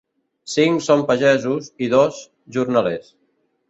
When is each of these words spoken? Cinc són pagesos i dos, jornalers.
Cinc 0.53 0.85
són 0.85 1.05
pagesos 1.13 1.71
i 1.89 1.93
dos, 1.97 2.27
jornalers. 2.59 3.19